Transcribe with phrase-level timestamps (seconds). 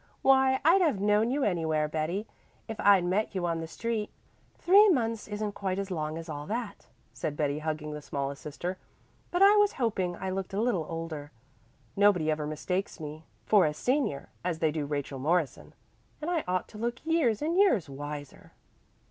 [0.23, 2.25] "Why, I'd have known you anywhere, Betty,
[2.67, 4.09] if I'd met you on the street."
[4.57, 8.79] "Three months isn't quite as long as all that," said Betty, hugging the smallest sister,
[9.29, 11.31] "but I was hoping I looked a little older.
[11.95, 15.71] Nobody ever mistakes me for a senior, as they do Rachel Morrison.
[16.19, 18.53] And I ought to look years and years wiser."